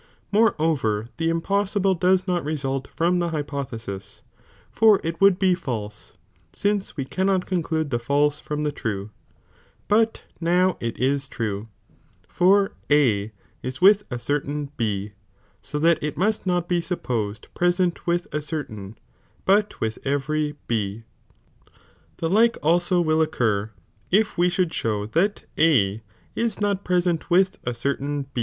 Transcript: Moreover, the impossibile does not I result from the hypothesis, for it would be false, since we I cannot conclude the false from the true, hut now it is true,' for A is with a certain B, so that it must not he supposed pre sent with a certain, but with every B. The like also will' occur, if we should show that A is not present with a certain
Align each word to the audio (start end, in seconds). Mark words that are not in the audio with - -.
Moreover, 0.31 1.09
the 1.17 1.29
impossibile 1.29 1.93
does 1.99 2.25
not 2.25 2.41
I 2.41 2.45
result 2.47 2.87
from 2.87 3.19
the 3.19 3.29
hypothesis, 3.29 4.23
for 4.71 4.99
it 5.03 5.21
would 5.21 5.37
be 5.37 5.53
false, 5.53 6.15
since 6.51 6.97
we 6.97 7.03
I 7.05 7.07
cannot 7.07 7.45
conclude 7.45 7.91
the 7.91 7.99
false 7.99 8.39
from 8.39 8.63
the 8.63 8.71
true, 8.71 9.11
hut 9.91 10.25
now 10.39 10.75
it 10.79 10.97
is 10.97 11.27
true,' 11.27 11.67
for 12.37 12.71
A 12.89 13.31
is 13.61 13.79
with 13.79 14.01
a 14.09 14.17
certain 14.17 14.71
B, 14.75 15.11
so 15.61 15.77
that 15.77 16.01
it 16.01 16.17
must 16.17 16.47
not 16.47 16.65
he 16.71 16.81
supposed 16.81 17.49
pre 17.53 17.71
sent 17.71 18.07
with 18.07 18.25
a 18.33 18.41
certain, 18.41 18.97
but 19.45 19.79
with 19.79 19.99
every 20.03 20.55
B. 20.65 21.03
The 22.17 22.27
like 22.27 22.57
also 22.63 23.01
will' 23.01 23.21
occur, 23.21 23.69
if 24.09 24.35
we 24.35 24.49
should 24.49 24.73
show 24.73 25.05
that 25.05 25.45
A 25.59 26.01
is 26.35 26.59
not 26.59 26.83
present 26.83 27.29
with 27.29 27.59
a 27.65 27.75
certain 27.75 28.25